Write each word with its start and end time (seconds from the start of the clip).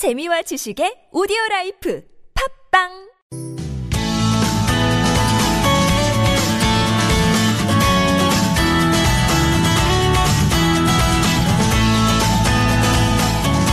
재미와 0.00 0.40
지식의 0.40 1.12
오디오 1.12 1.36
life 1.50 2.00
팟빵 2.72 2.88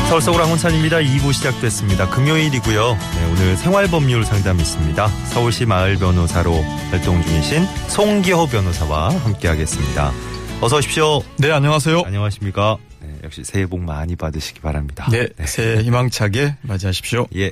서울 0.09 0.21
서울 0.21 0.41
황원찬입니다. 0.41 0.97
2부 0.97 1.31
시작됐습니다. 1.31 2.09
금요일이고요. 2.09 2.97
네, 3.15 3.31
오늘 3.31 3.55
생활법률 3.55 4.25
상담이 4.25 4.59
있습니다. 4.59 5.07
서울시 5.31 5.65
마을 5.65 5.95
변호사로 5.95 6.51
활동 6.91 7.21
중이신 7.21 7.63
송기호 7.87 8.47
변호사와 8.47 9.15
함께하겠습니다. 9.15 10.11
어서 10.59 10.75
오십시오. 10.75 11.21
네, 11.37 11.51
안녕하세요. 11.51 12.01
안녕하십니까. 12.05 12.79
네, 13.01 13.15
역시 13.23 13.43
새해 13.43 13.65
복 13.65 13.81
많이 13.81 14.15
받으시기 14.15 14.59
바랍니다. 14.59 15.07
네, 15.11 15.27
새해 15.45 15.81
희망차게 15.81 16.57
맞이하십시오. 16.61 17.27
예. 17.35 17.51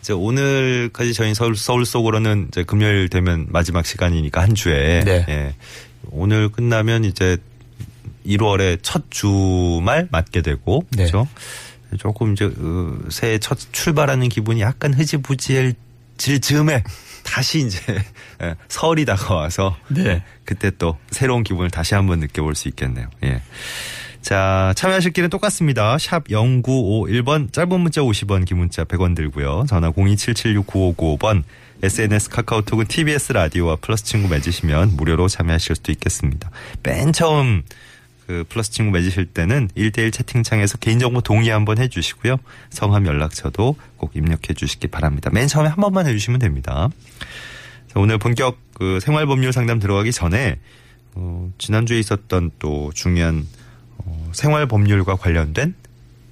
이제 0.00 0.12
오늘까지 0.12 1.14
저희 1.14 1.34
서울, 1.34 1.56
서울 1.56 1.86
속으로는 1.86 2.48
이제 2.48 2.62
금요일 2.62 3.08
되면 3.08 3.46
마지막 3.48 3.86
시간이니까 3.86 4.42
한 4.42 4.54
주에. 4.54 5.00
네. 5.04 5.24
예. 5.28 5.54
오늘 6.10 6.50
끝나면 6.50 7.04
이제 7.04 7.38
1월의 8.26 8.80
첫 8.82 9.04
주말 9.10 10.08
맞게 10.10 10.42
되고. 10.42 10.84
네. 10.90 11.06
그렇죠. 11.06 11.26
조금 11.98 12.32
이제 12.32 12.48
그 12.48 13.08
새해 13.10 13.38
첫 13.38 13.58
출발하는 13.72 14.28
기분이 14.28 14.60
약간 14.60 14.92
흐지부지할 14.92 15.74
즈음에 16.16 16.82
다시 17.22 17.60
이제 17.66 17.80
예, 18.42 18.54
설이 18.68 19.04
다가와서 19.04 19.76
네. 19.88 20.22
그때 20.44 20.70
또 20.76 20.98
새로운 21.10 21.42
기분을 21.42 21.70
다시 21.70 21.94
한번 21.94 22.20
느껴볼 22.20 22.54
수 22.54 22.68
있겠네요. 22.68 23.08
예. 23.24 23.42
자, 24.24 24.72
참여하실 24.74 25.12
길은 25.12 25.28
똑같습니다. 25.28 25.98
샵 25.98 26.24
0951번, 26.28 27.52
짧은 27.52 27.78
문자 27.78 28.00
50원, 28.00 28.46
긴 28.46 28.56
문자 28.56 28.82
100원 28.82 29.14
들고요. 29.14 29.66
전화 29.68 29.90
027769595번, 29.92 31.42
SNS 31.82 32.30
카카오톡은 32.30 32.86
TBS 32.86 33.34
라디오와 33.34 33.76
플러스 33.82 34.02
친구 34.02 34.28
맺으시면 34.28 34.96
무료로 34.96 35.28
참여하실 35.28 35.76
수도 35.76 35.92
있겠습니다. 35.92 36.50
맨 36.82 37.12
처음 37.12 37.64
그 38.26 38.44
플러스 38.48 38.70
친구 38.70 38.92
맺으실 38.92 39.26
때는 39.26 39.68
1대1 39.76 40.10
채팅창에서 40.10 40.78
개인정보 40.78 41.20
동의 41.20 41.50
한번 41.50 41.76
해주시고요. 41.76 42.38
성함 42.70 43.06
연락처도 43.06 43.76
꼭 43.98 44.16
입력해 44.16 44.54
주시기 44.56 44.88
바랍니다. 44.88 45.28
맨 45.34 45.48
처음에 45.48 45.68
한 45.68 45.76
번만 45.76 46.06
해주시면 46.06 46.40
됩니다. 46.40 46.88
자, 47.88 48.00
오늘 48.00 48.16
본격 48.16 48.56
그 48.72 49.00
생활법률 49.00 49.52
상담 49.52 49.80
들어가기 49.80 50.12
전에 50.12 50.58
어, 51.12 51.52
지난주에 51.58 51.98
있었던 51.98 52.52
또 52.58 52.90
중요한 52.94 53.46
어, 54.04 54.30
생활 54.32 54.66
법률과 54.66 55.16
관련된 55.16 55.74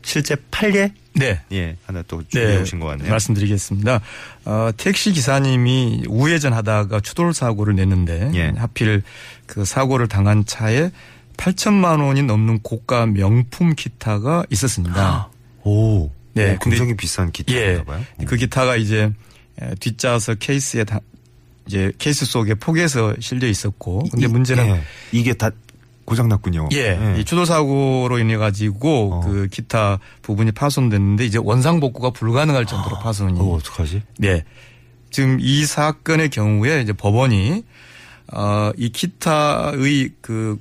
실제 0.05 0.37
판례 0.51 0.93
네. 1.15 1.41
예 1.53 1.77
하나 1.85 2.03
또 2.09 2.23
준비해 2.29 2.61
오신 2.63 2.81
것 2.81 2.87
같네요. 2.87 3.11
말씀드리겠습니다. 3.11 4.01
어, 4.47 4.71
택시 4.77 5.13
기사님이 5.13 6.05
우회전 6.09 6.53
하다가 6.53 7.01
추돌 7.01 7.33
사고를 7.35 7.77
냈는데 7.77 8.31
예. 8.35 8.53
하필 8.57 9.03
그 9.47 9.65
사고를 9.65 10.09
당한 10.09 10.45
차에 10.47 10.91
8천만 11.37 12.05
원이 12.05 12.23
넘는 12.23 12.61
고가 12.61 13.07
명품 13.07 13.75
기타가 13.75 14.45
있었습니다. 14.51 15.29
오, 15.65 16.11
네, 16.35 16.55
오, 16.55 16.59
굉장히 16.59 16.97
비싼 16.97 17.31
기타인가 17.31 17.81
예. 17.81 17.85
봐요. 17.85 18.05
그 18.27 18.37
기타가 18.37 18.77
이제 18.77 19.11
에, 19.61 19.75
뒷좌석 19.81 20.39
케이스에 20.41 20.85
다 20.85 20.99
이제 21.67 21.93
케이스 21.99 22.25
속에 22.27 22.55
포개서 22.55 23.15
실려 23.21 23.47
있었고 23.47 24.09
근데 24.11 24.27
이- 24.27 24.29
문제는 24.29 24.67
예, 24.67 24.83
이게 25.13 25.33
다 25.35 25.51
고장 26.05 26.29
났군요. 26.29 26.69
예, 26.73 27.17
이 27.19 27.25
추돌 27.25 27.47
사고로 27.47 28.19
인해 28.19 28.37
가지고 28.37 29.15
어. 29.15 29.21
그 29.21 29.49
기타 29.49 29.99
부분이 30.23 30.53
파손됐는데 30.53 31.25
이제 31.25 31.39
원상 31.43 31.81
복구가 31.81 32.11
불가능할 32.11 32.67
정도로 32.67 32.99
파손이. 32.99 33.41
어, 33.41 33.55
어떡하지? 33.55 34.03
네. 34.19 34.45
지금 35.11 35.39
이 35.41 35.65
사건의 35.65 36.31
경우에 36.31 36.81
이제 36.81 36.93
법원이 36.93 37.65
어이 38.33 38.89
기타의 38.89 40.11
그 40.21 40.59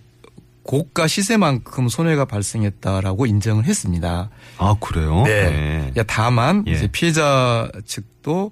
고가 0.63 1.07
시세만큼 1.07 1.89
손해가 1.89 2.25
발생했다라고 2.25 3.25
인정을 3.25 3.65
했습니다. 3.65 4.29
아 4.57 4.75
그래요? 4.79 5.23
네. 5.25 5.91
야, 5.97 6.03
다만 6.03 6.63
예. 6.67 6.73
이제 6.73 6.87
피해자 6.87 7.69
측도 7.85 8.51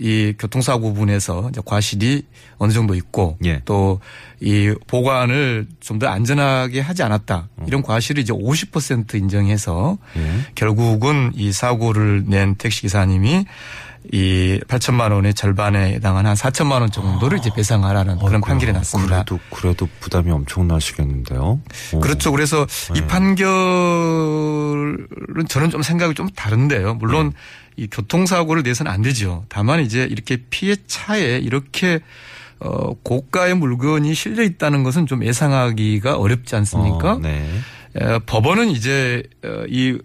이 0.00 0.32
교통사고 0.38 0.92
부분에서 0.94 1.50
과실이 1.64 2.24
어느 2.58 2.72
정도 2.72 2.94
있고 2.94 3.36
예. 3.44 3.60
또이 3.64 4.74
보관을 4.86 5.66
좀 5.80 5.98
더 5.98 6.08
안전하게 6.08 6.80
하지 6.80 7.02
않았다 7.02 7.48
이런 7.66 7.82
과실을 7.82 8.22
이제 8.22 8.32
50% 8.32 9.14
인정해서 9.14 9.98
예. 10.16 10.40
결국은 10.54 11.32
이 11.34 11.52
사고를 11.52 12.24
낸 12.26 12.54
택시 12.56 12.82
기사님이 12.82 13.46
이 14.12 14.60
8천만 14.68 15.12
원의 15.12 15.34
절반에 15.34 15.94
해당하는 15.94 16.30
한 16.30 16.36
4천만 16.36 16.80
원 16.80 16.90
정도를 16.90 17.38
이제 17.38 17.50
배상하라는 17.54 18.16
그런 18.18 18.34
아이고야, 18.34 18.48
판결이 18.48 18.72
났습니다. 18.72 19.24
그래도 19.24 19.40
그래도 19.50 19.88
부담이 20.00 20.30
엄청나시겠는데요. 20.30 21.60
오. 21.94 22.00
그렇죠. 22.00 22.30
그래서 22.30 22.66
이 22.94 23.00
네. 23.00 23.06
판결은 23.06 23.46
저는 25.48 25.70
좀 25.70 25.82
생각이 25.82 26.14
좀 26.14 26.28
다른데요. 26.30 26.94
물론 26.94 27.30
네. 27.30 27.84
이 27.84 27.86
교통사고를 27.88 28.62
내서는 28.62 28.90
안 28.90 29.02
되죠. 29.02 29.44
다만 29.48 29.80
이제 29.80 30.06
이렇게 30.08 30.38
피해 30.50 30.76
차에 30.86 31.38
이렇게 31.38 32.00
어 32.58 32.94
고가의 33.02 33.54
물건이 33.54 34.14
실려 34.14 34.42
있다는 34.42 34.82
것은 34.82 35.06
좀 35.06 35.24
예상하기가 35.24 36.16
어렵지 36.16 36.56
않습니까? 36.56 37.14
어, 37.14 37.18
네. 37.18 37.46
에, 37.96 38.18
법원은 38.20 38.70
이제 38.70 39.22
어, 39.44 39.64
이 39.68 39.98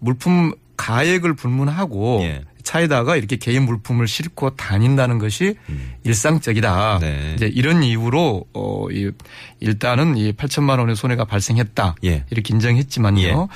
물품 0.00 0.52
가액을 0.76 1.34
불문하고 1.34 2.20
예. 2.22 2.42
차에다가 2.66 3.14
이렇게 3.14 3.36
개인 3.36 3.64
물품을 3.64 4.08
싣고 4.08 4.56
다닌다는 4.56 5.18
것이 5.18 5.54
일상적이다. 6.02 6.96
음. 6.96 7.00
네. 7.00 7.32
이제 7.36 7.46
이런 7.46 7.84
이유로 7.84 8.44
어, 8.52 8.86
이 8.90 9.12
일단은 9.60 10.16
이 10.16 10.32
8천만 10.32 10.80
원의 10.80 10.96
손해가 10.96 11.24
발생했다. 11.24 11.94
예. 12.04 12.24
이렇게 12.28 12.52
인정했지만요. 12.52 13.22
예. 13.22 13.30
어, 13.30 13.48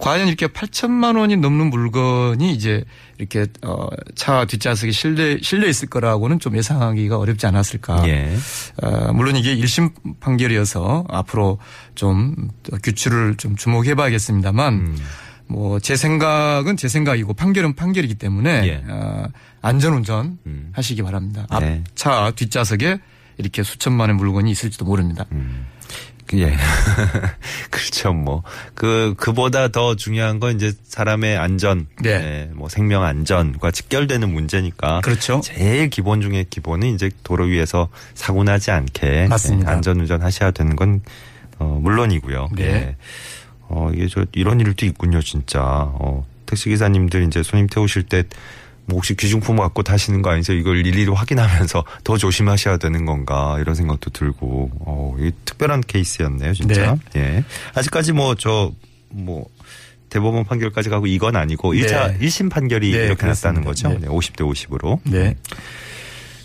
과연 0.00 0.26
이렇게 0.26 0.48
8천만 0.48 1.16
원이 1.16 1.36
넘는 1.36 1.70
물건이 1.70 2.52
이제 2.52 2.84
이렇게 3.18 3.46
어, 3.62 3.86
차 4.16 4.44
뒷좌석에 4.44 4.90
실려 4.90 5.38
실려 5.40 5.68
있을 5.68 5.88
거라고는 5.88 6.40
좀 6.40 6.56
예상하기가 6.56 7.16
어렵지 7.16 7.46
않았을까. 7.46 8.08
예. 8.08 8.36
어, 8.82 9.12
물론 9.12 9.36
이게 9.36 9.56
1심 9.56 9.92
판결이어서 10.18 11.04
앞으로 11.08 11.58
좀 11.94 12.34
규칙을 12.82 13.36
좀 13.36 13.54
주목해 13.54 13.94
봐야겠습니다만 13.94 14.74
음. 14.74 14.98
뭐 15.48 15.78
제 15.80 15.96
생각은 15.96 16.76
제 16.76 16.88
생각이고 16.88 17.34
판결은 17.34 17.74
판결이기 17.74 18.14
때문에 18.16 18.66
예. 18.66 18.82
어, 18.88 19.28
안전운전 19.62 20.38
음. 20.46 20.70
하시기 20.72 21.02
바랍니다. 21.02 21.46
네. 21.60 21.82
앞차 21.90 22.32
뒷좌석에 22.36 22.98
이렇게 23.38 23.62
수천만의 23.62 24.16
물건이 24.16 24.50
있을지도 24.50 24.84
모릅니다. 24.84 25.26
그, 26.26 26.38
예. 26.40 26.56
그렇죠. 27.70 28.12
뭐. 28.12 28.42
그, 28.74 29.14
그보다 29.16 29.68
더 29.68 29.94
중요한 29.94 30.40
건 30.40 30.56
이제 30.56 30.72
사람의 30.82 31.36
안전. 31.36 31.86
네. 32.02 32.10
예, 32.10 32.50
뭐 32.52 32.68
생명 32.68 33.04
안전과 33.04 33.70
직결되는 33.70 34.32
문제니까. 34.32 35.02
그렇죠. 35.02 35.40
제일 35.44 35.88
기본 35.88 36.20
중에 36.20 36.44
기본은 36.50 36.94
이제 36.94 37.10
도로 37.22 37.44
위에서 37.44 37.88
사고 38.14 38.42
나지 38.42 38.72
않게. 38.72 39.28
맞습니다. 39.28 39.70
예, 39.70 39.74
안전 39.76 40.00
운전 40.00 40.22
하셔야 40.22 40.50
되는 40.50 40.74
건, 40.74 41.00
어, 41.58 41.78
물론이고요. 41.80 42.48
네. 42.56 42.64
예. 42.64 42.96
어, 43.68 43.90
이게 43.94 44.06
저, 44.08 44.24
이런 44.32 44.60
일도 44.60 44.86
있군요, 44.86 45.20
진짜. 45.22 45.60
어, 45.62 46.26
택시기사님들 46.46 47.24
이제 47.24 47.42
손님 47.42 47.66
태우실 47.66 48.04
때, 48.04 48.24
뭐 48.86 48.96
혹시 48.98 49.16
귀중품 49.16 49.56
갖고 49.56 49.82
타시는 49.82 50.22
거 50.22 50.30
아니죠? 50.30 50.52
이걸 50.52 50.86
일일이 50.86 51.10
확인하면서 51.10 51.84
더 52.04 52.16
조심하셔야 52.16 52.76
되는 52.76 53.04
건가 53.04 53.56
이런 53.60 53.74
생각도 53.74 54.10
들고 54.10 54.70
어, 54.80 55.16
이 55.18 55.32
특별한 55.44 55.80
케이스였네요, 55.80 56.54
진짜. 56.54 56.96
예. 57.16 57.42
아직까지 57.74 58.12
뭐 58.12 58.34
저 58.36 58.72
뭐 59.10 59.46
대법원 60.08 60.44
판결까지 60.44 60.88
가고 60.88 61.06
이건 61.06 61.36
아니고 61.36 61.72
네. 61.72 61.80
일 61.80 61.86
1차 61.86 62.20
1심 62.20 62.50
판결이 62.50 62.92
네, 62.92 63.06
이렇게 63.06 63.26
났다는 63.26 63.64
거죠. 63.64 63.88
그렇습니다. 63.88 64.10
네, 64.12 64.16
50대 64.16 64.52
50으로. 64.52 65.00
네. 65.04 65.34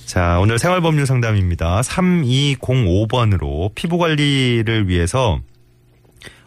자, 0.05 0.39
오늘 0.41 0.57
생활법률 0.59 1.05
상담입니다. 1.05 1.81
3205번으로 1.81 3.73
피부 3.75 3.97
관리를 3.97 4.87
위해서 4.89 5.39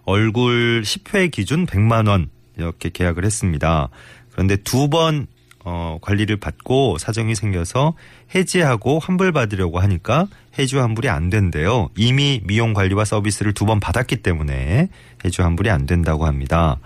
얼굴 0.05 0.83
10회 0.83 1.31
기준 1.31 1.67
100만 1.67 2.09
원 2.09 2.29
이렇게 2.57 2.91
계약을 2.91 3.25
했습니다. 3.25 3.89
그런데 4.33 4.57
두번 4.57 5.27
어, 5.67 5.99
관리를 6.03 6.37
받고 6.37 6.99
사정이 6.99 7.35
생겨서 7.35 7.95
해지하고 8.35 8.99
환불받으려고 8.99 9.81
하니까 9.81 10.27
해지 10.59 10.77
환불이 10.77 11.09
안 11.09 11.31
된대요. 11.31 11.89
이미 11.97 12.41
미용 12.45 12.75
관리와 12.75 13.05
서비스를 13.07 13.55
두 13.55 13.65
번 13.65 13.81
받았기 13.81 14.17
때문에 14.17 14.89
해지 15.25 15.41
환불이 15.41 15.71
안 15.71 15.87
된다고 15.87 16.27
합니다. 16.27 16.77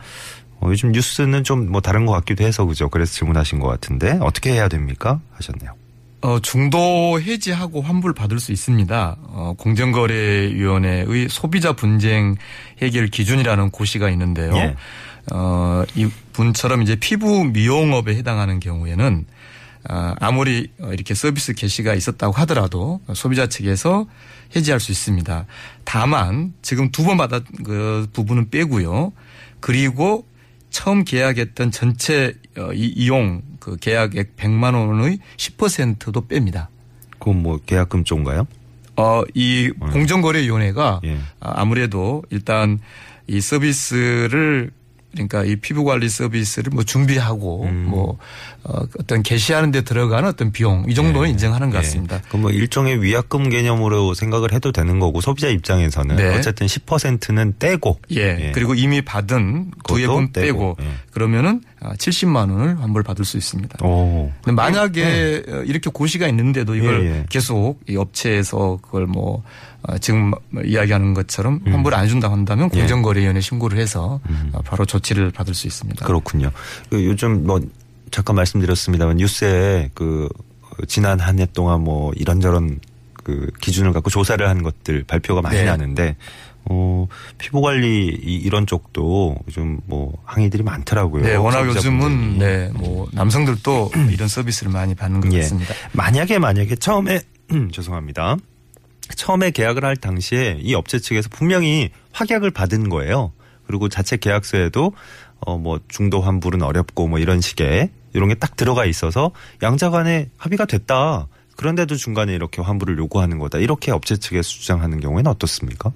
어, 0.61 0.69
요즘 0.69 0.93
뉴스는 0.93 1.43
좀 1.43 1.71
뭐 1.73 1.81
다른 1.81 2.07
것 2.07 2.13
같기도 2.13 2.45
해서 2.45 2.65
그죠. 2.67 2.89
그래서 2.89 3.13
질문하신 3.15 3.59
것 3.59 3.67
같은데 3.67 4.19
어떻게 4.23 4.53
해야 4.53 4.69
됩니까? 4.69 5.21
하셨네요. 5.33 5.73
어, 6.21 6.41
중도 6.41 7.21
해지하고 7.21 7.81
환불 7.81 8.13
받을 8.13 8.41
수 8.41 8.51
있습니다. 8.53 9.17
어, 9.23 9.55
공정거래위원회의 9.57 11.29
소비자 11.29 11.73
분쟁 11.75 12.35
해결 12.83 13.07
기준이라는 13.09 13.71
고시가 13.71 14.11
있는데요. 14.11 14.53
예. 14.57 14.75
어, 15.33 15.85
이 15.95 16.09
분처럼 16.33 16.83
이제 16.83 16.97
피부 16.97 17.45
미용업에 17.45 18.17
해당하는 18.17 18.59
경우에는 18.61 19.27
아, 19.89 20.15
아무리 20.19 20.69
어, 20.81 20.93
이렇게 20.93 21.15
서비스 21.15 21.53
개시가 21.55 21.95
있었다고 21.95 22.33
하더라도 22.39 23.01
소비자 23.15 23.47
측에서 23.47 24.07
해지할 24.57 24.81
수 24.81 24.91
있습니다. 24.91 25.47
다만 25.85 26.53
지금 26.63 26.91
두 26.91 27.05
번 27.05 27.17
받은 27.17 27.41
그 27.65 28.09
부분은 28.13 28.51
빼고요. 28.51 29.13
그리고 29.61 30.27
처음 30.71 31.05
계약했던 31.05 31.71
전체 31.71 32.35
어, 32.57 32.73
이- 32.75 32.93
이용 32.97 33.43
그 33.59 33.77
계약액 33.77 34.37
100만 34.37 34.75
원의 34.75 35.19
10%도 35.37 36.27
뺍니다. 36.27 36.69
그건 37.19 37.43
뭐 37.43 37.59
계약금 37.59 38.05
쪽인가요? 38.05 38.47
어, 38.97 39.23
이 39.35 39.71
공정거래위원회가 39.79 41.01
예. 41.05 41.19
아, 41.41 41.53
아무래도 41.61 42.25
일단 42.31 42.81
이 43.29 43.41
서비스를 43.41 44.71
그러니까 45.13 45.45
이 45.45 45.57
피부 45.57 45.85
관리 45.85 46.09
서비스를 46.09 46.71
뭐 46.73 46.85
준비하고 46.85 47.65
음. 47.65 47.87
뭐 47.89 48.19
어, 48.65 48.81
어떤 49.01 49.23
개시하는 49.23 49.71
데 49.71 49.81
들어가는 49.81 50.29
어떤 50.29 50.53
비용 50.53 50.85
이 50.89 50.95
정도는 50.95 51.31
인정하는 51.31 51.71
것 51.71 51.79
같습니다. 51.79 52.17
예. 52.17 52.21
그럼 52.29 52.43
뭐 52.43 52.51
일종의 52.51 53.03
위약금 53.03 53.49
개념으로 53.49 54.15
생각을 54.15 54.53
해도 54.53 54.71
되는 54.71 54.99
거고 54.99 55.21
소비자 55.21 55.49
입장에서는 55.49 56.17
네. 56.17 56.37
어쨌든 56.37 56.67
10%는 56.67 57.55
떼고 57.59 57.99
예. 58.11 58.53
그리고 58.55 58.75
이미 58.75 59.01
받은 59.01 59.71
구액은 59.85 60.33
떼고, 60.33 60.75
빼고 60.75 60.77
예. 60.81 60.87
그러면은 61.11 61.63
아, 61.81 61.95
70만 61.95 62.51
원을 62.51 62.81
환불 62.81 63.03
받을 63.03 63.25
수 63.25 63.37
있습니다. 63.37 63.85
오. 63.85 64.31
근데 64.43 64.55
만약에 64.55 65.43
어, 65.49 65.63
이렇게 65.65 65.91
고시가 65.91 66.29
있는데도 66.29 66.75
이걸 66.75 67.07
예, 67.07 67.11
예. 67.11 67.27
계속 67.29 67.81
이 67.89 67.97
업체에서 67.97 68.79
그걸 68.83 69.07
뭐 69.07 69.43
어, 69.78 69.78
지금 70.01 70.33
이야기하는 70.65 71.15
것처럼 71.15 71.61
환불 71.67 71.95
안 71.95 72.09
준다고 72.09 72.35
한다면 72.35 72.69
예. 72.75 72.79
공정거래위원회 72.81 73.41
신고를 73.41 73.79
해서 73.79 74.21
어, 74.53 74.61
바로 74.65 74.85
조치를 74.85 75.31
받을 75.31 75.55
수 75.55 75.67
있습니다. 75.67 76.05
그렇군요. 76.07 76.51
그 76.91 77.05
요즘 77.05 77.47
뭐 77.47 77.61
잠깐 78.11 78.37
말씀드렸습니다만 78.37 79.17
뉴스에 79.19 79.91
그 79.95 80.29
지난 80.87 81.21
한 81.21 81.39
해 81.39 81.47
동안 81.47 81.83
뭐 81.83 82.13
이런저런 82.17 82.81
그 83.13 83.51
기준을 83.61 83.93
갖고 83.93 84.11
조사를 84.11 84.47
한 84.49 84.63
것들 84.63 85.05
발표가 85.05 85.43
많이 85.43 85.59
네. 85.59 85.65
나는데 85.65 86.17
어 86.71 87.07
피부 87.39 87.61
관리 87.61 88.09
이- 88.09 88.35
이런 88.37 88.67
쪽도 88.67 89.37
좀뭐 89.51 90.15
항의들이 90.25 90.63
많더라고요. 90.63 91.23
네, 91.23 91.35
워낙. 91.37 91.67
요즘은 91.67 92.39
네, 92.39 92.71
뭐 92.75 93.09
남성들도 93.13 93.93
이런 94.11 94.29
서비스를 94.29 94.73
많이 94.73 94.95
받는 94.95 95.21
것 95.21 95.33
예. 95.33 95.41
같습니다. 95.41 95.75
만약에 95.93 96.39
만약에 96.39 96.77
처음에 96.77 97.21
죄송합니다. 97.73 98.37
처음에 99.15 99.51
계약을 99.51 99.85
할 99.85 99.97
당시에 99.97 100.59
이 100.61 100.75
업체 100.75 100.99
측에서 100.99 101.29
분명히 101.31 101.91
확약을 102.13 102.51
받은 102.51 102.89
거예요. 102.89 103.33
그리고 103.67 103.89
자체 103.89 104.17
계약서에도 104.17 104.93
어 105.41 105.57
뭐 105.59 105.79
중도 105.89 106.21
환불은 106.21 106.63
어렵고 106.63 107.07
뭐 107.09 107.19
이런 107.19 107.41
식의 107.41 107.91
이런 108.15 108.29
게 108.29 108.35
딱 108.35 108.57
들어가 108.57 108.85
있어서 108.87 109.31
양자 109.63 109.91
간에 109.91 110.29
합의가 110.37 110.65
됐다. 110.65 111.29
그런데도 111.57 111.97
중간에 111.97 112.35
이렇게 112.35 112.63
환불을 112.63 112.99
요구하는 112.99 113.39
거다. 113.39 113.59
이렇게 113.59 113.91
업체 113.93 114.17
측에서 114.17 114.49
주장하는 114.49 115.01
경우에는 115.01 115.31
어떻습니까? 115.31 115.93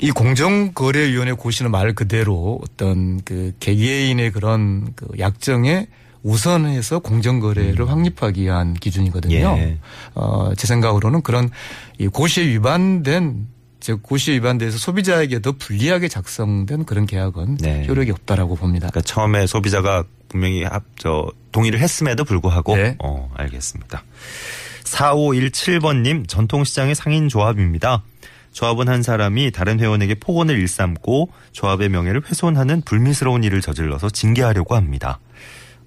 이 0.00 0.10
공정거래위원회 0.10 1.32
고시는 1.32 1.70
말 1.70 1.94
그대로 1.94 2.60
어떤 2.62 3.20
그 3.22 3.52
개개인의 3.60 4.32
그런 4.32 4.92
그 4.96 5.06
약정에 5.18 5.86
우선해서 6.22 7.00
공정거래를 7.00 7.88
확립하기 7.90 8.42
위한 8.42 8.74
기준이거든요. 8.74 9.56
예. 9.58 9.78
어, 10.14 10.52
제 10.56 10.66
생각으로는 10.66 11.22
그런 11.22 11.50
이 11.98 12.06
고시에 12.06 12.46
위반된 12.46 13.48
즉 13.80 14.00
고시에 14.02 14.36
위반돼서 14.36 14.78
소비자에게 14.78 15.42
더 15.42 15.52
불리하게 15.52 16.06
작성된 16.06 16.84
그런 16.84 17.04
계약은 17.04 17.56
네. 17.56 17.84
효력이 17.88 18.12
없다라고 18.12 18.54
봅니다. 18.54 18.88
그러니까 18.88 19.00
처음에 19.00 19.48
소비자가 19.48 20.04
분명히 20.28 20.62
합, 20.62 20.84
저, 20.96 21.30
동의를 21.50 21.80
했음에도 21.80 22.24
불구하고. 22.24 22.76
네. 22.76 22.96
어, 23.02 23.28
알겠습니다. 23.34 24.04
4517번님, 24.84 26.28
전통시장의 26.28 26.94
상인 26.94 27.28
조합입니다. 27.28 28.04
조합은 28.52 28.88
한 28.88 29.02
사람이 29.02 29.50
다른 29.50 29.80
회원에게 29.80 30.14
폭언을 30.14 30.58
일삼고 30.60 31.30
조합의 31.52 31.88
명예를 31.88 32.22
훼손하는 32.26 32.82
불미스러운 32.82 33.42
일을 33.44 33.60
저질러서 33.62 34.10
징계하려고 34.10 34.76
합니다. 34.76 35.18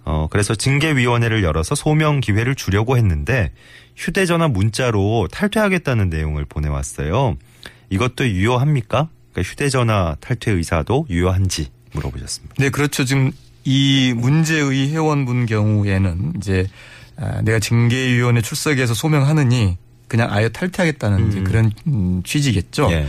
어, 0.05 0.27
그래서 0.29 0.53
징계위원회를 0.55 1.43
열어서 1.43 1.75
소명 1.75 2.19
기회를 2.19 2.55
주려고 2.55 2.95
했는데 2.95 3.51
휴대전화 3.95 4.47
문자로 4.47 5.27
탈퇴하겠다는 5.31 6.09
내용을 6.09 6.45
보내왔어요. 6.45 7.35
이것도 7.89 8.27
유효합니까? 8.27 9.09
그러니까 9.31 9.51
휴대전화 9.51 10.15
탈퇴 10.19 10.51
의사도 10.51 11.07
유효한지 11.09 11.69
물어보셨습니다. 11.93 12.55
네, 12.59 12.69
그렇죠. 12.69 13.03
지금 13.03 13.31
이 13.63 14.13
문제의 14.15 14.91
회원분 14.91 15.47
경우에는 15.47 16.33
이제 16.37 16.67
아, 17.17 17.41
내가 17.41 17.59
징계위원회 17.59 18.41
출석해서 18.41 18.93
소명하느니 18.93 19.77
그냥 20.07 20.31
아예 20.31 20.49
탈퇴하겠다는 20.49 21.29
이제 21.29 21.41
그런 21.41 21.71
음, 21.87 22.21
취지겠죠. 22.23 22.89
예. 22.91 23.07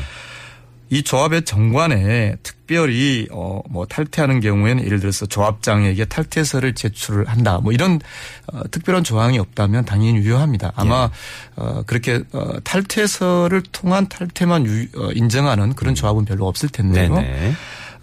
이 0.89 1.03
조합의 1.03 1.45
정관에 1.45 2.37
특별히 2.43 3.27
어 3.31 3.57
뭐 3.69 3.85
탈퇴하는 3.87 4.41
경우에는 4.41 4.85
예를 4.85 5.01
들어서 5.01 5.27
조합장에게 5.27 6.05
탈퇴서를 6.07 6.75
제출을 6.75 7.29
한다. 7.29 7.59
뭐 7.63 7.73
이런 7.73 8.01
어 8.53 8.63
특별한 8.71 9.05
조항이 9.05 9.39
없다면 9.39 9.85
당연히 9.85 10.19
유효합니다. 10.19 10.73
아마 10.77 11.11
어 11.57 11.83
그렇게 11.87 12.23
어 12.33 12.61
탈퇴서를 12.61 13.63
통한 13.73 14.09
탈퇴만 14.09 14.67
유, 14.67 14.87
어 14.97 15.11
인정하는 15.13 15.75
그런 15.75 15.95
조합은 15.95 16.25
별로 16.25 16.47
없을 16.47 16.69
텐데요. 16.69 17.15
네네. 17.15 17.53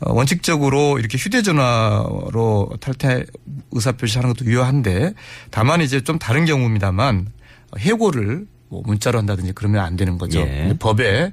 어, 0.02 0.14
원칙적으로 0.14 1.00
이렇게 1.00 1.18
휴대전화로 1.18 2.72
탈퇴 2.80 3.26
의사표시하는 3.72 4.34
것도 4.34 4.46
유효한데 4.50 5.14
다만 5.50 5.82
이제 5.82 6.02
좀 6.02 6.20
다른 6.20 6.46
경우입니다만 6.46 7.28
어, 7.72 7.78
해고를 7.80 8.46
뭐 8.74 8.82
문자로 8.88 9.20
한다든지 9.20 9.52
그러면 9.54 9.86
안 9.86 9.96
되는 9.96 10.18
거죠. 10.18 10.40
예. 10.40 10.74
법에 10.80 11.32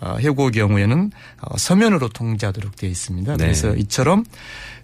어, 0.00 0.16
해고 0.18 0.50
경우에는 0.50 1.10
어, 1.42 1.58
서면으로 1.58 2.08
통지하도록 2.08 2.76
되어 2.76 2.88
있습니다. 2.88 3.36
네. 3.36 3.44
그래서 3.44 3.76
이처럼 3.76 4.24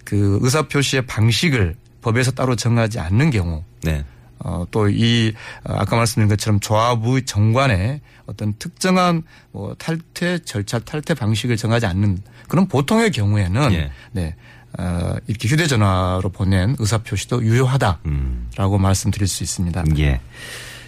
그 0.05 0.39
의사 0.43 0.69
표시의 0.69 1.07
방식을 1.07 1.77
법에서 2.03 2.33
따로 2.33 2.57
정하지 2.57 3.01
않는 3.01 3.31
경우 3.31 3.63
네. 3.83 4.05
어, 4.39 4.67
또 4.71 4.91
이 4.91 5.33
아까 5.65 5.97
말씀드린 5.97 6.29
것처럼 6.29 6.61
조합의 6.61 7.25
정관에 7.25 8.03
어떤 8.27 8.53
특정한 8.59 9.23
뭐 9.53 9.75
탈퇴 9.79 10.41
절차 10.41 10.79
탈퇴 10.81 11.15
방식을 11.15 11.57
정하지 11.57 11.87
않는 11.87 12.19
그런 12.49 12.69
보통의 12.69 13.11
경우에는 13.13 13.73
예. 13.73 13.91
네. 14.13 14.37
어, 14.79 15.15
이렇게 15.27 15.49
휴대전화로 15.49 16.29
보낸 16.31 16.77
의사표시도 16.79 17.45
유효하다라고 17.45 18.03
음. 18.07 18.51
말씀드릴 18.79 19.27
수 19.27 19.43
있습니다. 19.43 19.85
예. 19.99 20.21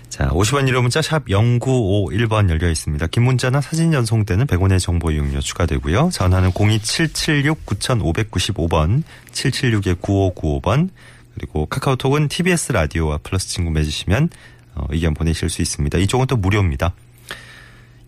자, 0.09 0.31
50원 0.31 0.69
유료 0.69 0.81
문자 0.83 1.03
샵 1.03 1.27
0951번 1.27 2.49
열려 2.49 2.71
있습니다. 2.71 3.07
긴 3.09 3.25
문자나 3.25 3.61
사진 3.61 3.91
전송 3.93 4.25
때는 4.25 4.47
100원의 4.47 4.81
정보 4.81 5.11
이용료 5.11 5.41
추가되고요. 5.41 6.09
전화는 6.13 6.53
02776-9595번, 6.53 9.03
776-9595번, 9.33 10.89
그리고 11.35 11.67
카카오톡은 11.67 12.29
TBS 12.29 12.73
라디오와 12.73 13.19
플러스 13.19 13.49
친구 13.49 13.71
맺으시면 13.73 14.31
어, 14.75 14.87
의견 14.91 15.13
보내실 15.13 15.51
수 15.51 15.61
있습니다. 15.61 15.99
이쪽은 15.99 16.29
또 16.29 16.37
무료입니다. 16.37 16.95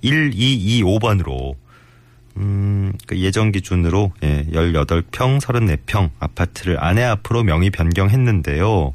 1225번으로 0.02 1.56
음, 2.38 2.92
그 3.06 3.18
예전 3.18 3.52
기준으로 3.52 4.12
예, 4.22 4.46
18평, 4.50 5.40
34평 5.40 6.10
아파트를 6.20 6.82
아내 6.82 7.02
앞으로 7.02 7.42
명의 7.42 7.70
변경했는데요. 7.70 8.94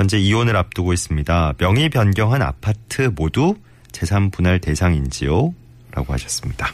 현재 0.00 0.18
이혼을 0.18 0.56
앞두고 0.56 0.94
있습니다. 0.94 1.54
명의 1.58 1.90
변경한 1.90 2.40
아파트 2.40 3.12
모두 3.14 3.54
재산 3.92 4.30
분할 4.30 4.58
대상인지요? 4.58 5.52
라고 5.92 6.12
하셨습니다. 6.14 6.68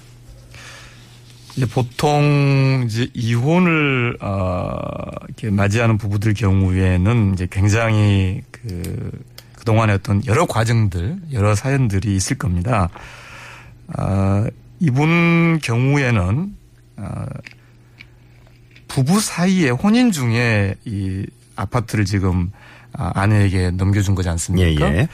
이제 1.56 1.66
보통 1.66 2.84
이제 2.86 3.08
이혼을 3.14 4.16
어 4.20 4.78
이렇게 5.26 5.50
맞이하는 5.50 5.98
부부들 5.98 6.34
경우에는 6.34 7.32
이제 7.32 7.48
굉장히 7.50 8.42
그 8.52 9.10
그동안의 9.56 9.96
어떤 9.96 10.24
여러 10.26 10.46
과정들, 10.46 11.16
여러 11.32 11.56
사연들이 11.56 12.14
있을 12.14 12.38
겁니다. 12.38 12.88
아, 13.88 14.46
이분 14.78 15.58
경우에는 15.64 16.56
아, 16.98 17.26
부부 18.86 19.18
사이에 19.18 19.70
혼인 19.70 20.12
중에 20.12 20.76
이 20.84 21.26
아파트를 21.56 22.04
지금 22.04 22.52
아, 22.92 23.12
아내에게 23.14 23.70
넘겨준 23.72 24.14
거지 24.14 24.28
않습니까? 24.28 24.92
예, 24.92 24.98
예. 24.98 25.08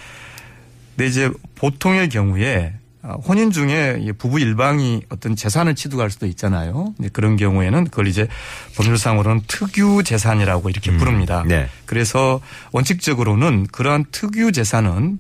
근데 0.96 1.06
이제 1.06 1.30
보통의 1.54 2.08
경우에 2.08 2.75
어, 3.02 3.16
혼인 3.26 3.50
중에 3.50 3.99
이 4.00 4.12
부부 4.12 4.38
일방이 4.38 5.02
어떤 5.08 5.34
재산을 5.34 5.75
취득할 5.75 6.11
수도 6.11 6.26
있잖아요. 6.26 6.94
네, 6.99 7.08
그런 7.12 7.37
경우에는 7.37 7.84
그걸 7.87 8.06
이제 8.06 8.28
법률상으로는 8.76 9.42
특유 9.49 10.02
재산이라고 10.04 10.68
이렇게 10.70 10.96
부릅니다. 10.96 11.42
네. 11.46 11.68
그래서 11.84 12.40
원칙적으로는 12.70 13.66
그러한 13.72 14.04
특유 14.12 14.52
재산은 14.52 15.18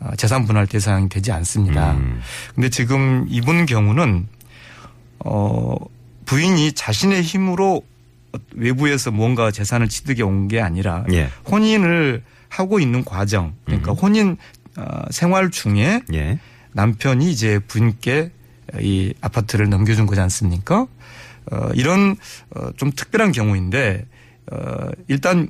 어, 0.00 0.16
재산 0.16 0.44
분할 0.44 0.66
대상이 0.66 1.08
되지 1.08 1.30
않습니다. 1.30 1.92
음. 1.92 2.20
근데 2.54 2.68
지금 2.68 3.26
이분 3.28 3.66
경우는 3.66 4.26
어 5.20 5.76
부인이 6.24 6.72
자신의 6.72 7.22
힘으로 7.22 7.82
외부에서 8.54 9.10
뭔가 9.10 9.50
재산을 9.50 9.88
취득해 9.88 10.22
온 10.22 10.48
게 10.48 10.60
아니라 10.60 11.04
예. 11.12 11.28
혼인을 11.50 12.22
하고 12.48 12.80
있는 12.80 13.04
과정 13.04 13.54
그러니까 13.64 13.92
혼인 13.92 14.36
어, 14.76 15.02
생활 15.10 15.50
중에 15.50 16.02
예. 16.14 16.38
남편이 16.72 17.30
이제 17.30 17.58
부인께 17.66 18.30
이 18.80 19.12
아파트를 19.20 19.68
넘겨준 19.68 20.06
거지 20.06 20.20
않습니까? 20.20 20.86
어, 21.50 21.68
이런 21.74 22.16
어, 22.54 22.70
좀 22.76 22.92
특별한 22.92 23.32
경우인데 23.32 24.06
어, 24.52 24.88
일단 25.08 25.48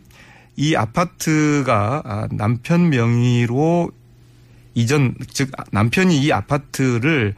이 0.56 0.74
아파트가 0.76 2.02
아, 2.04 2.28
남편 2.30 2.90
명의로 2.90 3.90
이전 4.74 5.14
즉 5.32 5.50
남편이 5.72 6.18
이 6.22 6.32
아파트를 6.32 7.34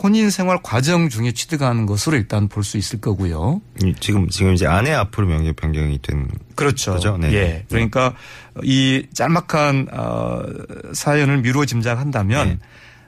혼인 0.00 0.30
생활 0.30 0.58
과정 0.62 1.08
중에 1.08 1.32
취득하는 1.32 1.86
것으로 1.86 2.16
일단 2.16 2.48
볼 2.48 2.64
수 2.64 2.76
있을 2.76 3.00
거고요. 3.00 3.60
이- 3.82 3.94
지금 4.00 4.28
지금 4.28 4.54
이제 4.54 4.66
아내 4.66 4.92
앞으로 4.92 5.26
명의 5.26 5.52
변경이 5.52 6.00
된 6.02 6.28
그렇죠. 6.54 6.94
그죠? 6.94 7.16
네. 7.18 7.32
예. 7.32 7.64
그러니까 7.68 8.14
이 8.62 9.06
짤막한 9.14 9.88
어 9.92 10.42
사연을 10.92 11.38
미루어 11.42 11.64
짐작한다면 11.64 12.48
네. 12.48 12.58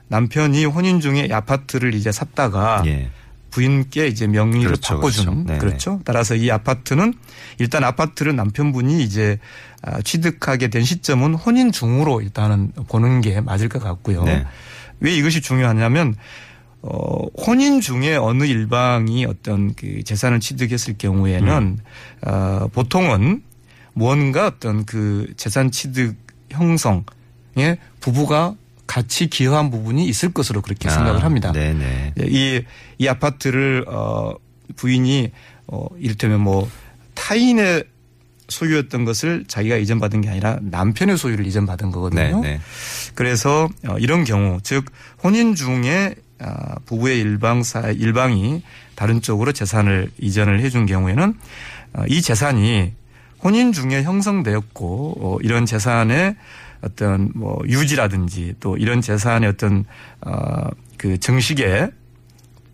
남편이 0.07 0.65
혼인 0.65 0.99
중에 1.01 1.25
이 1.29 1.33
아파트를 1.33 1.93
이제 1.95 2.11
샀다가 2.11 2.83
예. 2.85 3.09
부인께 3.51 4.07
이제 4.07 4.27
명의를 4.27 4.65
그렇죠, 4.65 4.95
바꿔주는 4.95 5.45
그렇죠. 5.45 5.59
그렇죠. 5.65 6.01
따라서 6.03 6.35
이 6.35 6.51
아파트는 6.51 7.13
일단 7.57 7.83
아파트를 7.85 8.35
남편분이 8.35 9.01
이제 9.01 9.39
아, 9.81 10.01
취득하게 10.01 10.67
된 10.69 10.83
시점은 10.83 11.35
혼인 11.35 11.71
중으로 11.71 12.21
일단은 12.21 12.71
보는 12.89 13.21
게 13.21 13.39
맞을 13.39 13.69
것 13.69 13.81
같고요. 13.81 14.23
네. 14.25 14.45
왜 14.99 15.13
이것이 15.15 15.41
중요하냐면 15.41 16.15
어, 16.87 17.25
혼인 17.47 17.81
중에 17.81 18.15
어느 18.15 18.43
일방이 18.43 19.25
어떤 19.25 19.73
그 19.73 20.03
재산을 20.03 20.39
취득했을 20.39 20.99
경우에는 20.99 21.49
음. 21.49 21.77
어, 22.21 22.67
보통은 22.71 23.41
뭔가 23.93 24.45
어떤 24.45 24.85
그 24.85 25.33
재산 25.35 25.71
취득 25.71 26.15
형성에 26.51 27.79
부부가 27.99 28.53
같이 28.85 29.27
기여한 29.27 29.71
부분이 29.71 30.05
있을 30.05 30.31
것으로 30.31 30.61
그렇게 30.61 30.87
생각을 30.87 31.23
합니다. 31.23 31.49
아, 31.49 31.53
네네. 31.53 32.13
예, 32.19 32.25
이, 32.27 32.63
이 32.99 33.07
아파트를, 33.07 33.85
어, 33.87 34.35
부인이, 34.75 35.31
어, 35.65 35.87
이를테면 35.97 36.39
뭐, 36.41 36.69
타인의 37.15 37.83
소유였던 38.47 39.05
것을 39.05 39.45
자기가 39.47 39.77
이전받은 39.77 40.21
게 40.21 40.29
아니라 40.29 40.59
남편의 40.61 41.17
소유를 41.17 41.47
이전받은 41.47 41.89
거거든요. 41.89 42.41
네, 42.41 42.51
네. 42.51 42.61
그래서 43.15 43.69
어, 43.87 43.97
이런 43.97 44.23
경우, 44.23 44.59
즉, 44.61 44.85
혼인 45.23 45.55
중에 45.55 46.13
아, 46.13 46.24
부부의 46.85 47.19
일방사, 47.19 47.91
일방이 47.91 48.61
다른 48.95 49.21
쪽으로 49.21 49.51
재산을 49.51 50.09
이전을 50.19 50.59
해준 50.59 50.85
경우에는 50.85 51.33
어, 51.93 52.03
이 52.07 52.21
재산이 52.21 52.93
혼인 53.43 53.71
중에 53.71 54.03
형성되었고 54.03 55.15
어, 55.19 55.37
이런 55.41 55.65
재산의 55.65 56.35
어떤 56.81 57.31
뭐 57.35 57.61
유지라든지 57.65 58.55
또 58.59 58.77
이런 58.77 59.01
재산의 59.01 59.49
어떤 59.49 59.85
어그 60.21 61.19
정식에 61.19 61.89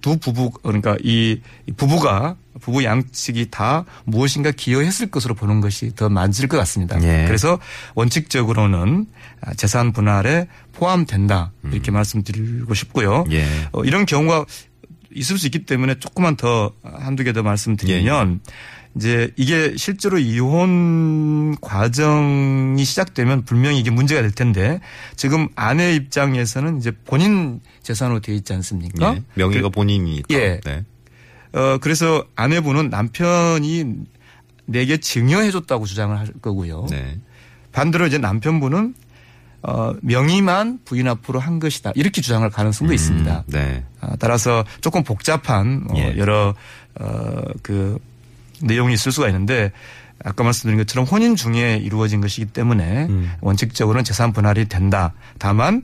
두 0.01 0.17
부부 0.17 0.51
그러니까 0.63 0.97
이 1.03 1.39
부부가 1.77 2.35
부부 2.59 2.83
양측이 2.83 3.49
다 3.49 3.85
무엇인가 4.05 4.51
기여했을 4.51 5.09
것으로 5.09 5.35
보는 5.35 5.61
것이 5.61 5.95
더 5.95 6.09
맞을 6.09 6.47
것 6.47 6.57
같습니다. 6.57 7.01
예. 7.03 7.25
그래서 7.25 7.59
원칙적으로는 7.95 9.05
재산 9.57 9.93
분할에 9.93 10.47
포함된다 10.73 11.51
이렇게 11.71 11.91
음. 11.91 11.93
말씀드리고 11.93 12.73
싶고요. 12.73 13.25
예. 13.31 13.45
어, 13.71 13.83
이런 13.83 14.05
경우가 14.05 14.45
있을 15.13 15.37
수 15.37 15.47
있기 15.47 15.65
때문에 15.65 15.95
조금만 15.99 16.35
더 16.35 16.71
한두 16.83 17.23
개 17.23 17.33
더 17.33 17.43
말씀드리면 17.43 18.39
예, 18.43 18.51
이제 18.95 19.31
이게 19.37 19.73
실제로 19.77 20.17
이혼 20.19 21.55
과정이 21.61 22.83
시작되면 22.83 23.45
분명히 23.45 23.79
이게 23.79 23.89
문제가 23.89 24.21
될 24.21 24.31
텐데 24.31 24.81
지금 25.15 25.47
아내 25.55 25.95
입장에서는 25.95 26.77
이제 26.77 26.91
본인 27.05 27.61
재산으로 27.83 28.19
되어 28.19 28.35
있지 28.35 28.53
않습니까? 28.53 29.15
예. 29.15 29.23
명의가 29.35 29.69
본인이니까. 29.69 30.33
예. 30.35 30.59
네. 30.65 30.83
어, 31.53 31.77
그래서 31.79 32.25
아내분은 32.35 32.89
남편이 32.89 33.85
내게 34.65 34.97
증여해줬다고 34.97 35.85
주장을 35.85 36.17
할 36.17 36.27
거고요. 36.41 36.87
네. 36.89 37.19
반대로 37.71 38.07
이제 38.07 38.17
남편분은 38.17 38.93
어, 39.63 39.93
명의만 40.01 40.79
부인 40.85 41.07
앞으로 41.07 41.39
한 41.39 41.59
것이다. 41.59 41.91
이렇게 41.95 42.21
주장할 42.21 42.49
가능성도 42.49 42.93
있습니다. 42.93 43.43
네. 43.47 43.85
아, 43.99 44.15
따라서 44.19 44.65
조금 44.81 45.03
복잡한 45.03 45.85
어, 45.89 45.93
예. 45.97 46.17
여러 46.17 46.55
어, 46.99 47.41
그 47.61 47.99
내용이 48.63 48.93
있을 48.93 49.11
수가 49.11 49.27
있는데 49.27 49.71
아까 50.23 50.43
말씀드린 50.43 50.77
것처럼 50.77 51.05
혼인 51.05 51.35
중에 51.35 51.77
이루어진 51.77 52.21
것이기 52.21 52.47
때문에 52.47 53.07
음. 53.09 53.31
원칙적으로는 53.41 54.03
재산 54.03 54.33
분할이 54.33 54.65
된다. 54.65 55.13
다만 55.39 55.83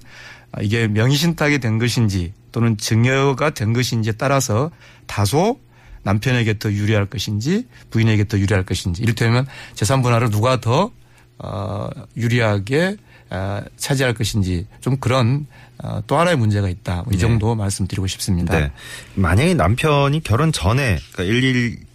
아, 0.52 0.62
이게 0.62 0.88
명의신탁이 0.88 1.60
된 1.60 1.78
것인지 1.78 2.34
또는 2.52 2.78
증여가 2.78 3.50
된 3.52 3.74
것인지에 3.74 4.14
따라서 4.14 4.72
다소 5.06 5.60
남편에게 6.04 6.60
더 6.60 6.72
유리할 6.72 7.06
것인지 7.06 7.68
부인에게 7.90 8.26
더 8.26 8.40
유리할 8.40 8.64
것인지 8.64 9.04
이를테면 9.04 9.46
재산 9.74 10.02
분할을 10.02 10.30
누가 10.30 10.62
더 10.62 10.92
어, 11.40 11.90
유리하게 12.16 12.88
어, 12.88 13.07
차지할 13.78 14.14
것인지 14.14 14.68
좀 14.82 14.98
그런 14.98 15.48
어, 15.84 16.02
또 16.08 16.18
하나의 16.18 16.38
문제가 16.38 16.70
있다. 16.70 17.04
이 17.08 17.12
네. 17.12 17.18
정도 17.18 17.54
말씀드리고 17.56 18.08
싶습니다. 18.08 18.58
네. 18.60 18.72
만약에 19.16 19.54
남편이 19.54 20.24
결혼 20.24 20.52
전에 20.52 20.98
그러니까 21.14 21.36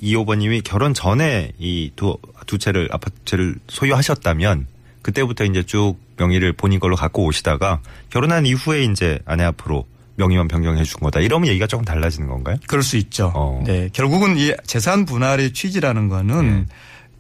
1125번님이 0.03 0.62
결혼 0.65 0.95
전에 0.95 1.53
이 1.59 1.91
두 1.97 2.17
두 2.47 2.59
채를 2.59 2.89
아파트를 2.93 3.57
소유하셨다면 3.69 4.67
그때부터 5.03 5.45
이제 5.45 5.62
쭉 5.62 5.97
명의를 6.19 6.53
본인 6.53 6.79
걸로 6.81 6.97
갖고 6.97 7.25
오시다가 7.25 7.81
결혼한 8.11 8.47
이후에 8.47 8.83
이제 8.85 9.19
아내 9.25 9.43
앞으로 9.45 9.87
명의만 10.17 10.49
변경해 10.49 10.83
준 10.85 11.01
거다. 11.01 11.21
이러면 11.21 11.49
얘기가 11.49 11.67
조금 11.67 11.85
달라지는 11.85 12.29
건가요? 12.29 12.57
그럴 12.67 12.83
수 12.83 12.97
있죠. 12.99 13.33
어. 13.35 13.62
네. 13.67 13.89
결국은 13.93 14.37
이 14.37 14.53
재산 14.67 15.05
분할의 15.07 15.53
취지라는 15.55 16.09
거는 16.09 16.51
네. 16.51 16.67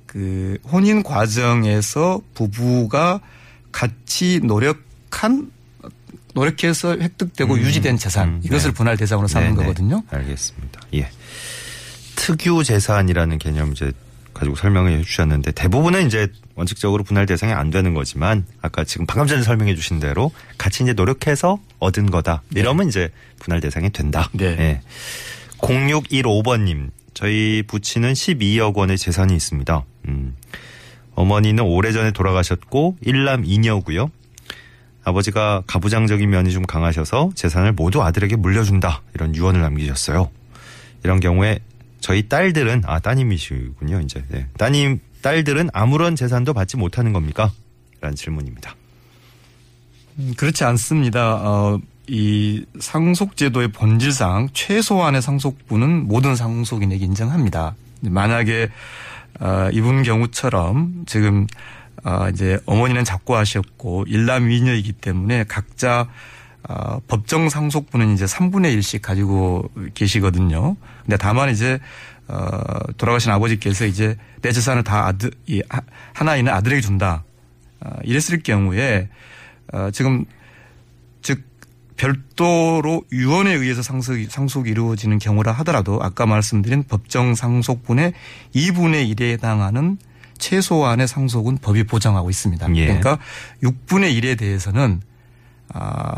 그 0.06 0.58
혼인 0.70 1.02
과정에서 1.02 2.20
부부가 2.34 3.20
같이 3.72 4.40
노력한 4.40 5.50
노력해서 6.34 6.96
획득되고 6.96 7.54
음, 7.54 7.60
유지된 7.60 7.98
재산 7.98 8.28
음, 8.28 8.40
이것을 8.44 8.70
네. 8.70 8.74
분할 8.74 8.96
대상으로 8.96 9.28
삼는 9.28 9.50
네네. 9.50 9.62
거거든요. 9.62 10.02
알겠습니다. 10.10 10.80
예. 10.94 11.10
특유 12.16 12.62
재산이라는 12.64 13.38
개념 13.38 13.72
이제 13.72 13.92
가지고 14.32 14.56
설명해 14.56 15.02
주셨는데 15.02 15.52
대부분은 15.52 16.06
이제 16.06 16.28
원칙적으로 16.54 17.04
분할 17.04 17.26
대상이 17.26 17.52
안 17.52 17.70
되는 17.70 17.94
거지만 17.94 18.46
아까 18.60 18.84
지금 18.84 19.06
방금 19.06 19.26
전에 19.26 19.42
설명해 19.42 19.74
주신 19.74 20.00
대로 20.00 20.30
같이 20.56 20.82
이제 20.82 20.92
노력해서 20.94 21.60
얻은 21.78 22.10
거다. 22.10 22.42
이러면 22.54 22.88
이제 22.88 23.10
분할 23.38 23.60
대상이 23.60 23.90
된다. 23.90 24.30
네. 24.32 24.44
예. 24.58 24.80
0615번님 25.58 26.90
저희 27.14 27.62
부친은 27.66 28.14
12억 28.14 28.74
원의 28.74 28.98
재산이 28.98 29.34
있습니다. 29.34 29.84
음. 30.08 30.34
어머니는 31.14 31.64
오래전에 31.64 32.12
돌아가셨고 32.12 32.96
일남 33.00 33.44
이녀고요. 33.44 34.10
아버지가 35.04 35.62
가부장적인 35.66 36.30
면이 36.30 36.52
좀 36.52 36.64
강하셔서 36.64 37.32
재산을 37.34 37.72
모두 37.72 38.02
아들에게 38.02 38.36
물려준다 38.36 39.02
이런 39.14 39.34
유언을 39.34 39.60
남기셨어요. 39.60 40.30
이런 41.04 41.20
경우에 41.20 41.58
저희 42.00 42.28
딸들은 42.28 42.82
아 42.86 42.98
따님이시군요 43.00 44.00
이제 44.00 44.24
네. 44.28 44.46
따님 44.56 45.00
딸들은 45.22 45.70
아무런 45.72 46.16
재산도 46.16 46.52
받지 46.52 46.76
못하는 46.76 47.12
겁니까? 47.12 47.52
라는 48.00 48.16
질문입니다. 48.16 48.74
음, 50.18 50.34
그렇지 50.36 50.64
않습니다. 50.64 51.36
어, 51.36 51.80
이 52.08 52.64
상속제도의 52.78 53.68
본질상 53.68 54.48
최소한의 54.52 55.22
상속분은 55.22 56.08
모든 56.08 56.34
상속인에게 56.34 57.04
인정합니다. 57.04 57.74
만약에 58.00 58.68
어, 59.42 59.68
이분 59.72 60.02
경우처럼 60.04 61.04
지금 61.06 61.46
어, 62.04 62.28
이제 62.30 62.60
어머니는 62.64 63.02
작고하셨고 63.04 64.04
일남 64.06 64.46
위녀이기 64.48 64.92
때문에 64.92 65.44
각자 65.48 66.08
어, 66.68 67.00
법정 67.08 67.48
상속분은 67.48 68.14
이제 68.14 68.24
3분의 68.24 68.78
1씩 68.78 69.02
가지고 69.02 69.68
계시거든요. 69.94 70.76
근데 71.02 71.16
다만 71.16 71.50
이제 71.50 71.80
어, 72.28 72.38
돌아가신 72.98 73.32
아버지께서 73.32 73.84
이제 73.84 74.16
내 74.42 74.52
재산을 74.52 74.84
다 74.84 75.06
아들, 75.06 75.32
이 75.46 75.60
하- 75.68 75.80
하나 76.12 76.36
있는 76.36 76.52
아들에게 76.52 76.80
준다. 76.80 77.24
어, 77.80 77.90
이랬을 78.04 78.42
경우에 78.44 79.08
어, 79.72 79.90
지금 79.92 80.24
즉 81.20 81.42
별도로 81.96 83.02
유언에 83.12 83.52
의해서 83.52 83.82
상속, 83.82 84.16
상속이 84.28 84.70
이루어지는 84.70 85.18
경우라 85.18 85.52
하더라도 85.52 85.98
아까 86.02 86.26
말씀드린 86.26 86.84
법정 86.84 87.34
상속분의 87.34 88.12
2분의 88.54 89.14
1에 89.14 89.32
해당하는 89.32 89.98
최소한의 90.38 91.06
상속은 91.06 91.58
법이 91.58 91.84
보장하고 91.84 92.30
있습니다. 92.30 92.74
예. 92.76 92.86
그러니까 92.86 93.18
6분의 93.62 94.18
1에 94.20 94.38
대해서는 94.38 95.00
아, 95.72 96.14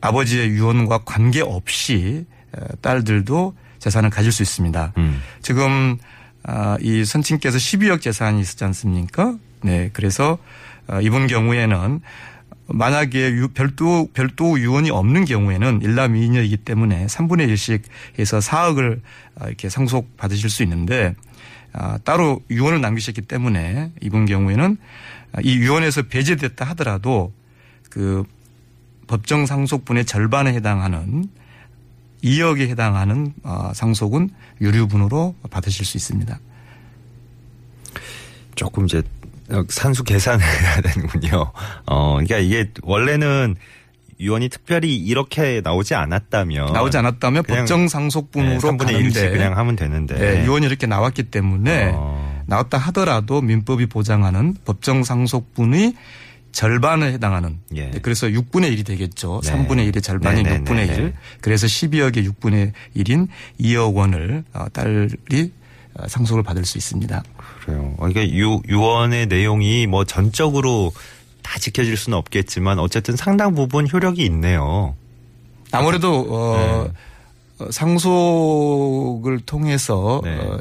아버지의 0.00 0.50
유언과 0.50 1.00
관계없이 1.04 2.26
딸들도 2.80 3.54
재산을 3.78 4.10
가질 4.10 4.32
수 4.32 4.42
있습니다. 4.42 4.92
음. 4.98 5.20
지금 5.42 5.98
아, 6.44 6.76
이 6.80 7.04
선친께서 7.04 7.58
12억 7.58 8.00
재산이 8.00 8.40
있었지 8.40 8.64
않습니까? 8.64 9.36
네. 9.62 9.90
그래서 9.92 10.38
어, 10.86 11.00
이번 11.00 11.26
경우에는 11.26 12.00
만약에 12.66 13.30
유, 13.32 13.48
별도 13.48 14.08
별도 14.14 14.58
유언이 14.58 14.90
없는 14.90 15.24
경우에는 15.24 15.82
일남 15.82 16.16
이녀이기 16.16 16.58
때문에 16.58 17.06
3분의 17.06 17.52
1씩 17.52 17.82
해서 18.18 18.38
4억을 18.38 19.00
아, 19.38 19.46
이렇게 19.46 19.68
상속 19.68 20.16
받으실 20.16 20.48
수 20.48 20.62
있는데 20.62 21.14
아, 21.72 21.98
따로 22.04 22.40
유언을 22.50 22.80
남기셨기 22.80 23.22
때문에 23.22 23.92
이번 24.00 24.26
경우에는 24.26 24.76
이 25.42 25.56
유언에서 25.56 26.02
배제됐다 26.02 26.64
하더라도 26.70 27.32
그 27.90 28.24
법정 29.06 29.46
상속분의 29.46 30.06
절반에 30.06 30.54
해당하는 30.54 31.28
2억에 32.22 32.68
해당하는 32.68 33.34
어, 33.42 33.72
상속은 33.74 34.30
유류분으로 34.60 35.34
받으실 35.50 35.84
수 35.84 35.98
있습니다. 35.98 36.38
조금 38.54 38.86
이제 38.86 39.02
산수 39.68 40.04
계산을 40.04 40.44
해야 40.44 40.80
되는군요. 40.80 41.52
어, 41.86 42.12
그러니까 42.14 42.38
이게 42.38 42.70
원래는 42.82 43.56
유언이 44.20 44.48
특별히 44.48 44.96
이렇게 44.96 45.60
나오지 45.62 45.94
않았다면 45.94 46.72
나오지 46.72 46.96
않았다면 46.96 47.42
법정 47.44 47.88
상속분으로 47.88 48.52
네, 48.52 48.58
3분의 48.58 48.78
1씩 48.78 49.14
가는데 49.14 49.30
그냥 49.30 49.58
하면 49.58 49.76
되는데. 49.76 50.14
네, 50.14 50.44
유언이 50.44 50.66
이렇게 50.66 50.86
나왔기 50.86 51.24
때문에 51.24 51.92
어. 51.94 52.42
나왔다 52.46 52.78
하더라도 52.78 53.40
민법이 53.40 53.86
보장하는 53.86 54.56
법정 54.64 55.02
상속분의 55.02 55.94
절반에 56.52 57.12
해당하는 57.12 57.58
예. 57.74 57.90
네, 57.90 57.98
그래서 58.00 58.28
6분의 58.28 58.72
1이 58.76 58.86
되겠죠. 58.86 59.40
네. 59.42 59.50
3분의 59.50 59.92
1의 59.92 60.02
절반이 60.02 60.44
네, 60.44 60.58
네, 60.58 60.64
6분의 60.64 60.76
네, 60.76 60.84
1. 60.84 61.04
네. 61.06 61.12
그래서 61.40 61.66
12억의 61.66 62.30
6분의 62.30 62.72
1인 62.96 63.26
2억 63.60 63.94
원을 63.94 64.44
어, 64.52 64.66
딸이 64.72 65.52
어, 65.94 66.08
상속을 66.08 66.44
받을 66.44 66.64
수 66.64 66.78
있습니다. 66.78 67.22
그래요. 67.64 67.94
어, 67.98 68.08
이게 68.08 68.30
유, 68.34 68.60
유언의 68.68 69.26
내용이 69.26 69.86
뭐 69.86 70.04
전적으로 70.04 70.92
다 71.42 71.58
지켜질 71.58 71.96
수는 71.96 72.18
없겠지만 72.18 72.78
어쨌든 72.78 73.16
상당 73.16 73.54
부분 73.54 73.88
효력이 73.90 74.24
있네요. 74.26 74.94
아무래도 75.72 76.26
어, 76.28 76.56
네. 76.56 77.64
어, 77.64 77.70
상속을 77.70 79.40
통해서 79.46 80.20
네. 80.24 80.36
어, 80.36 80.58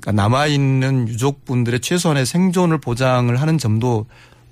그러니까 0.00 0.12
남아 0.12 0.46
있는 0.46 1.08
유족분들의 1.08 1.80
최소한의 1.80 2.26
생존을 2.26 2.78
보장을 2.78 3.34
하는 3.40 3.58
점도 3.58 4.06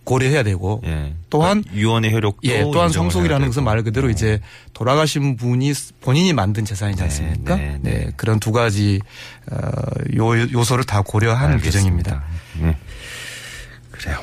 고려해야 0.09 0.43
되고 0.43 0.81
예. 0.87 1.15
또한 1.29 1.63
그러니까 1.63 1.77
유언의 1.77 2.13
효력도 2.15 2.41
예, 2.45 2.63
또한 2.63 2.91
해야 2.91 3.39
것은. 3.39 3.65
말 3.65 3.83
그대로 3.83 4.07
네. 4.07 4.15
이제 4.15 4.41
돌아가신 4.73 5.37
분이 5.37 5.73
본인이 6.01 6.33
만든 6.33 6.65
재산이지 6.65 6.99
네, 6.99 7.05
않습니까? 7.05 7.57
네, 7.57 7.79
네, 7.83 7.91
네. 7.91 8.11
그런 8.17 8.41
두 8.41 8.51
가지 8.51 9.01
어, 9.51 9.57
요, 10.17 10.41
요소를 10.51 10.85
다 10.85 11.03
고려한 11.03 11.53
알겠습니다. 11.53 11.71
규정입니다. 11.71 12.25
네. 12.61 12.77
그래요. 13.91 14.19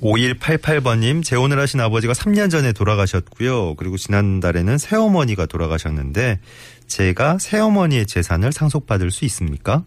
5188번님, 0.00 1.22
재혼을 1.24 1.58
하신 1.58 1.80
아버지가 1.80 2.12
3년 2.12 2.50
전에 2.50 2.72
돌아가셨고요. 2.72 3.74
그리고 3.76 3.96
지난달에는 3.96 4.76
새어머니가 4.76 5.46
돌아가셨는데, 5.46 6.38
제가 6.86 7.38
새어머니의 7.38 8.06
재산을 8.06 8.52
상속받을 8.52 9.10
수 9.10 9.24
있습니까? 9.24 9.84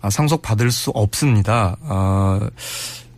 아, 0.00 0.08
상속 0.08 0.40
받을 0.40 0.70
수 0.70 0.90
없습니다. 0.90 1.76
아, 1.82 2.48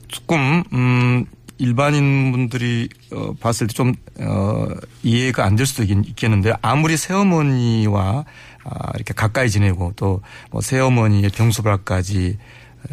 조금 0.08 0.64
음 0.72 1.26
일반인 1.58 2.32
분들이 2.32 2.88
어, 3.12 3.32
봤을 3.40 3.66
때 3.66 3.74
좀 3.74 3.94
어, 4.20 4.66
이해가 5.02 5.44
안 5.44 5.56
될 5.56 5.66
수도 5.66 5.82
있겠는데 5.82 6.52
아무리 6.62 6.96
새어머니와 6.96 8.24
아, 8.64 8.90
이렇게 8.96 9.14
가까이 9.14 9.48
지내고 9.50 9.92
또 9.96 10.20
뭐 10.50 10.60
새어머니의 10.60 11.30
병수발까지 11.30 12.38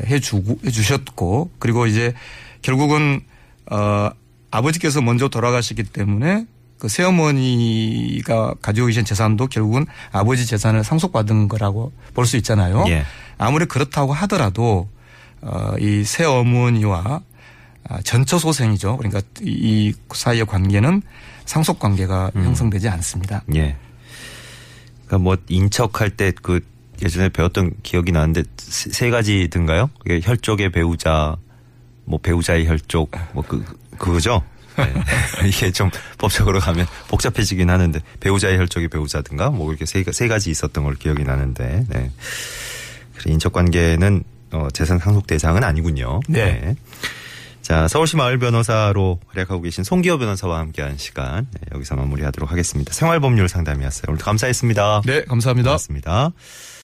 해주고 0.07 0.59
해주셨고 0.65 1.51
그리고 1.59 1.85
이제 1.87 2.13
결국은 2.61 3.21
어, 3.71 4.09
아버지께서 4.51 5.01
먼저 5.01 5.27
돌아가시기 5.29 5.83
때문에 5.83 6.45
그 6.79 6.87
새어머니가 6.89 8.55
가지고 8.61 8.87
계신 8.87 9.05
재산도 9.05 9.47
결국은 9.47 9.85
아버지 10.11 10.45
재산을 10.45 10.83
상속받은 10.83 11.47
거라고 11.47 11.91
볼 12.13 12.25
수 12.25 12.37
있잖아요. 12.37 12.83
예. 12.87 13.03
아무리 13.37 13.65
그렇다고 13.65 14.13
하더라도 14.13 14.89
어, 15.41 15.73
이 15.79 16.03
새어머니와 16.03 17.03
아, 17.05 17.21
전처 18.03 18.37
소생이죠. 18.37 18.97
그러니까 18.97 19.21
이 19.41 19.93
사이의 20.13 20.45
관계는 20.45 21.01
상속 21.45 21.79
관계가 21.79 22.31
음. 22.35 22.45
형성되지 22.45 22.87
않습니다. 22.89 23.43
예. 23.55 23.75
그러니까 25.05 25.17
뭐 25.17 25.37
인척할 25.49 26.11
때 26.11 26.31
그 26.41 26.61
예전에 27.01 27.29
배웠던 27.29 27.73
기억이 27.83 28.11
나는데 28.11 28.43
세, 28.57 28.89
세 28.91 29.09
가지 29.09 29.47
든가요? 29.49 29.89
그게 29.99 30.21
혈족의 30.23 30.71
배우자, 30.71 31.35
뭐 32.05 32.19
배우자의 32.19 32.67
혈족, 32.67 33.11
뭐 33.33 33.43
그 33.47 33.63
그거죠. 33.97 34.41
네. 34.77 34.93
이게 35.47 35.71
좀 35.71 35.89
법적으로 36.17 36.59
가면 36.59 36.87
복잡해지긴 37.07 37.69
하는데 37.69 37.99
배우자의 38.19 38.57
혈족이 38.57 38.87
배우자든가 38.87 39.51
뭐 39.51 39.69
이렇게 39.69 39.85
세, 39.85 40.03
세 40.11 40.27
가지 40.27 40.49
있었던 40.49 40.83
걸 40.83 40.95
기억이 40.95 41.23
나는데 41.23 41.85
네. 41.89 42.11
그래 43.15 43.33
인척 43.33 43.53
관계는 43.53 44.23
어, 44.51 44.67
재산 44.73 44.97
상속 44.97 45.27
대상은 45.27 45.63
아니군요. 45.63 46.21
네. 46.27 46.75
자, 47.63 47.87
서울시 47.87 48.17
마을 48.17 48.37
변호사로 48.37 49.21
활약하고 49.27 49.61
계신 49.61 49.85
송기호 49.85 50.17
변호사와 50.17 50.59
함께한 50.59 50.97
시간 50.97 51.47
네, 51.53 51.61
여기서 51.73 51.95
마무리하도록 51.95 52.51
하겠습니다. 52.51 52.93
생활법률 52.93 53.47
상담이었어요. 53.47 54.03
오늘 54.09 54.19
감사했습니다. 54.19 55.01
네, 55.05 55.23
감사합니다. 55.23 55.69
고맙습니다. 55.69 56.31